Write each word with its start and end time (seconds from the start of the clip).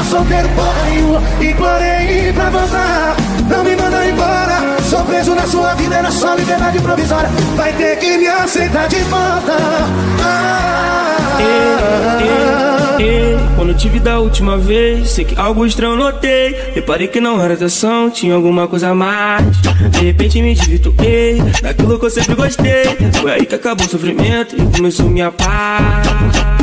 tava 0.00 0.04
solteiro 0.04 0.48
porra 0.50 0.90
nenhuma 0.90 1.22
Implorei 1.40 2.32
pra 2.32 2.50
voltar 2.50 3.16
Não 3.48 3.64
me 3.64 3.76
manda 3.76 4.06
embora 4.06 4.80
Sou 4.88 5.04
preso 5.04 5.34
na 5.34 5.46
sua 5.46 5.74
vida, 5.74 5.94
era 5.94 6.10
só 6.10 6.34
liberdade 6.34 6.80
provisória. 6.80 7.30
Vai 7.54 7.72
ter 7.74 7.96
que 7.98 8.18
me 8.18 8.26
aceitar 8.26 8.88
de 8.88 8.96
volta. 9.02 9.56
Ah, 10.20 11.38
ei, 11.38 13.06
ei, 13.06 13.06
ei, 13.06 13.38
Quando 13.54 13.72
te 13.74 13.88
vi 13.88 14.00
da 14.00 14.18
última 14.18 14.56
vez 14.56 15.10
Sei 15.10 15.24
que 15.24 15.38
algo 15.38 15.64
estranho 15.64 15.96
notei. 15.96 16.56
Reparei 16.74 17.06
que 17.06 17.20
não 17.20 17.40
era 17.40 17.54
atenção 17.54 18.10
Tinha 18.10 18.34
alguma 18.34 18.66
coisa 18.66 18.88
a 18.88 18.94
mais. 18.94 19.44
De 19.92 20.06
repente 20.06 20.42
me 20.42 20.54
desvirtuei 20.54 21.40
Daquilo 21.62 21.98
que 21.98 22.06
eu 22.06 22.10
sempre 22.10 22.34
gostei. 22.34 22.96
Foi 23.20 23.32
aí 23.32 23.46
que 23.46 23.54
acabou 23.54 23.86
o 23.86 23.90
sofrimento 23.90 24.56
E 24.56 24.76
começou 24.76 25.08
minha 25.08 25.30
paz 25.30 26.59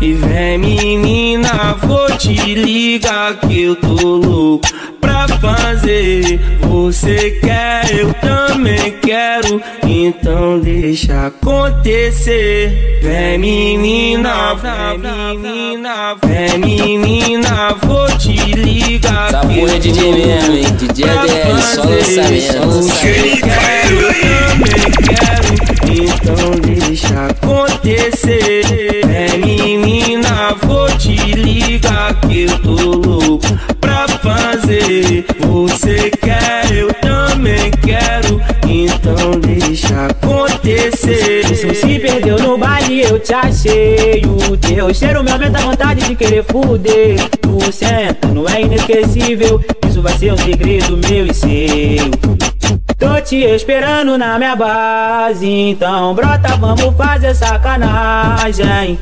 e 0.00 0.12
vem 0.14 0.58
menina, 0.58 1.76
vou 1.82 2.06
te 2.16 2.32
ligar 2.54 3.34
que 3.40 3.62
eu 3.62 3.76
tô 3.76 4.16
louco 4.16 4.66
pra 5.00 5.26
fazer. 5.28 6.40
Você 6.62 7.38
quer, 7.40 7.84
eu 7.94 8.12
também 8.14 8.94
quero, 9.02 9.60
então 9.86 10.58
deixa 10.60 11.26
acontecer. 11.26 13.00
Vem 13.02 13.38
menina, 13.38 14.54
vem 14.54 14.98
menina, 14.98 16.16
vem 16.24 16.58
menina, 16.58 17.74
vou 17.82 18.06
te 18.18 18.32
ligar. 18.32 19.28
Essa 19.28 19.40
porra 19.40 19.74
é 19.74 19.78
DJ 19.78 20.12
mesmo, 20.12 20.56
hein? 20.56 20.76
DJ 20.78 21.04
DL, 21.04 21.62
só 21.62 21.82
lançamento. 21.84 22.70
Você 22.70 23.36
quer, 23.42 23.92
eu 23.92 24.08
também 24.48 24.90
quero, 25.04 25.48
então 26.02 26.50
deixa 26.60 27.26
acontecer. 27.26 28.62
Vem 29.06 29.23
que 32.14 32.44
eu 32.44 32.58
tô 32.60 32.70
louco 32.70 33.46
pra 33.80 34.06
fazer. 34.08 35.24
Você 35.40 36.10
quer, 36.10 36.72
eu 36.72 36.92
também 36.94 37.70
quero, 37.82 38.40
então 38.68 39.38
deixa 39.40 40.06
acontecer. 40.06 41.46
Você 41.46 41.74
se 41.74 41.98
perdeu 41.98 42.38
no 42.38 42.58
baile, 42.58 43.02
eu 43.02 43.18
te 43.18 43.34
achei. 43.34 44.22
O 44.26 44.56
teu 44.56 44.92
cheiro 44.94 45.22
me 45.22 45.30
aumenta 45.30 45.58
a 45.58 45.62
vontade 45.62 46.04
de 46.06 46.14
querer 46.14 46.44
fuder. 46.44 47.16
Tu 47.40 47.72
senta, 47.72 48.28
não 48.28 48.48
é 48.48 48.62
inesquecível. 48.62 49.62
Isso 49.88 50.02
vai 50.02 50.16
ser 50.16 50.32
um 50.32 50.38
segredo 50.38 50.96
meu 51.08 51.26
e 51.26 51.34
seu. 51.34 52.10
Tô 52.98 53.20
te 53.20 53.36
esperando 53.36 54.16
na 54.16 54.38
minha 54.38 54.56
base, 54.56 55.46
então 55.46 56.14
brota, 56.14 56.56
vamos 56.56 56.96
fazer 56.96 57.34
sacanagem. 57.34 58.98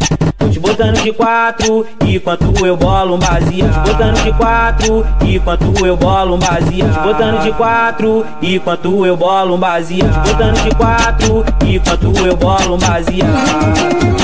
Te 0.53 0.61
botando 0.61 1.01
de 1.01 1.13
quatro, 1.13 1.87
enquanto 2.07 2.67
eu 2.67 2.77
bolo 2.77 3.15
um. 3.15 3.19
Tô 3.19 3.27
te 3.27 3.91
botando 3.91 4.23
de 4.23 4.33
quatro, 4.33 5.07
enquanto 5.23 5.87
eu 5.87 5.97
bolo 5.97 6.35
um. 6.35 6.39
Tô 6.39 6.47
te 6.47 7.01
botando 7.03 7.43
de 7.43 7.53
quatro, 7.53 8.27
enquanto 8.43 9.07
eu 9.07 9.17
bolo 9.17 9.55
um. 9.55 9.61
Tô 9.61 9.67
te 9.67 10.31
botando 10.31 10.63
de 10.63 10.75
quatro, 10.75 11.45
enquanto 11.67 12.27
eu 12.27 12.37
bolo 12.37 12.75
um 12.75 12.79
baseado. 12.79 14.22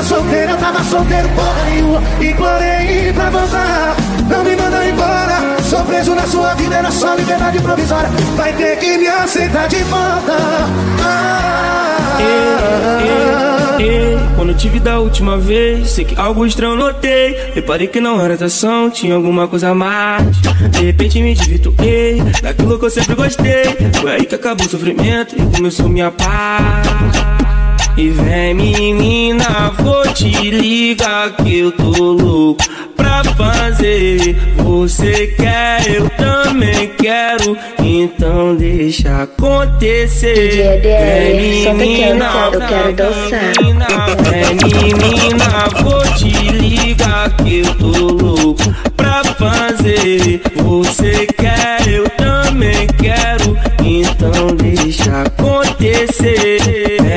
Tava 0.00 0.02
solteiro, 0.02 0.52
eu 0.52 0.56
tava 0.56 0.84
solteiro 0.84 1.28
porra 1.30 1.64
nenhuma 1.70 2.02
Implorei 2.20 3.12
pra 3.12 3.30
voltar 3.30 3.96
Não 4.28 4.44
me 4.44 4.56
manda 4.56 4.86
embora 4.86 5.62
Sou 5.62 5.84
preso 5.84 6.14
na 6.14 6.26
sua 6.26 6.54
vida, 6.54 6.76
era 6.76 6.90
só 6.90 7.14
liberdade 7.14 7.60
provisória 7.60 8.10
Vai 8.36 8.52
ter 8.54 8.78
que 8.78 8.98
me 8.98 9.06
aceitar 9.06 9.68
de 9.68 9.82
volta 9.84 10.36
ah, 11.04 12.18
Ei, 13.78 13.84
ei, 13.84 14.18
Quando 14.36 14.54
te 14.54 14.68
vi 14.68 14.80
da 14.80 14.98
última 14.98 15.36
vez, 15.36 15.90
sei 15.90 16.04
que 16.04 16.18
algo 16.18 16.44
estranho 16.44 16.76
notei. 16.76 17.36
Reparei 17.54 17.86
que 17.86 18.00
não 18.00 18.20
era 18.20 18.34
atração, 18.34 18.90
tinha 18.90 19.14
alguma 19.14 19.48
coisa 19.48 19.70
a 19.70 19.74
mais. 19.74 20.36
De 20.70 20.84
repente 20.84 21.22
me 21.22 21.34
desvirtuei, 21.34 22.22
daquilo 22.42 22.78
que 22.78 22.84
eu 22.84 22.90
sempre 22.90 23.14
gostei. 23.14 23.64
Foi 24.00 24.12
aí 24.12 24.26
que 24.26 24.34
acabou 24.34 24.66
o 24.66 24.68
sofrimento 24.68 25.34
e 25.36 25.56
começou 25.56 25.88
minha 25.88 26.10
paz. 26.10 27.39
E 27.96 28.08
vem 28.10 28.54
menina, 28.54 29.72
vou 29.78 30.02
te 30.14 30.50
ligar 30.50 31.36
que 31.36 31.58
eu 31.58 31.72
tô 31.72 32.12
louco 32.12 32.62
pra 32.96 33.22
fazer. 33.36 34.36
Você 34.56 35.26
quer, 35.36 35.82
eu 35.86 36.08
também 36.10 36.90
quero, 36.96 37.56
então 37.78 38.54
deixa 38.56 39.24
acontecer. 39.24 40.80
Só 41.64 41.74
pequeno, 41.74 42.24
quero, 42.24 42.66
quero 42.66 42.92
dançar. 42.94 43.52
Vem 44.30 44.54
menina, 44.94 45.68
vou 45.82 46.02
te 46.14 46.30
ligar 46.52 47.36
que 47.36 47.60
eu 47.60 47.74
tô 47.74 48.06
louco 48.06 48.62
pra 48.96 49.22
fazer. 49.24 50.40
Você 50.56 51.26
quer, 51.26 51.86
eu 51.86 52.08
também 52.10 52.86
quero, 52.98 53.58
então 53.84 54.54
deixa 54.56 55.22
acontecer. 55.22 57.09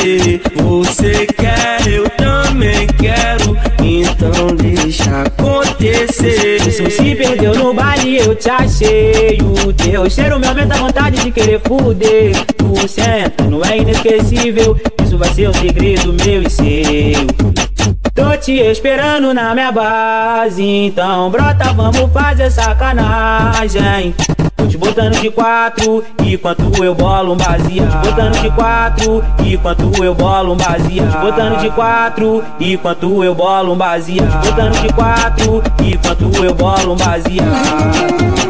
Você 0.00 1.26
quer, 1.26 1.86
eu 1.86 2.08
também 2.08 2.86
quero, 2.86 3.54
então 3.84 4.56
deixa 4.56 5.24
acontecer. 5.24 6.58
Você 6.62 6.88
se 6.90 7.14
perdeu 7.14 7.54
no 7.54 7.74
baile, 7.74 8.16
eu 8.16 8.34
te 8.34 8.48
achei. 8.48 9.38
O 9.42 9.70
teu 9.74 10.08
cheiro 10.08 10.40
me 10.40 10.46
aumenta 10.46 10.74
a 10.74 10.78
vontade 10.78 11.22
de 11.22 11.30
querer 11.30 11.60
fuder. 11.60 12.32
Tu 12.56 12.88
senta, 12.88 13.44
não 13.44 13.62
é 13.62 13.76
inesquecível. 13.76 14.74
Isso 15.04 15.18
vai 15.18 15.28
ser 15.34 15.50
um 15.50 15.52
segredo 15.52 16.14
meu 16.24 16.42
e 16.44 16.48
seu. 16.48 17.60
Tô 18.14 18.34
te 18.38 18.52
esperando 18.52 19.34
na 19.34 19.54
minha 19.54 19.70
base, 19.70 20.62
então 20.62 21.30
brota, 21.30 21.74
vamos 21.74 22.10
fazer 22.10 22.50
sacanagem. 22.50 24.14
Te 24.70 24.78
botando 24.78 25.20
de 25.20 25.28
quatro, 25.30 26.04
enquanto 26.24 26.84
eu 26.84 26.94
bolo 26.94 27.32
um 27.32 27.36
baseado. 27.36 27.90
Te 27.90 28.08
botando 28.08 28.40
de 28.40 28.50
quatro, 28.50 29.24
enquanto 29.44 30.04
eu 30.04 30.14
bolo 30.14 30.52
um 30.52 30.56
baseado. 30.56 31.10
Te 31.10 31.18
botando 31.18 31.60
de 31.60 31.70
quatro, 31.70 32.44
enquanto 32.60 33.24
eu 33.24 33.34
bolo 33.34 33.72
um 33.72 33.76
baseado. 33.76 34.30
Te 34.30 34.48
botando 34.48 34.80
de 34.80 34.92
quatro, 34.92 35.62
enquanto 35.82 36.44
eu 36.44 36.54
bolo 36.54 36.92
um 36.92 36.96
baseado. 36.96 38.49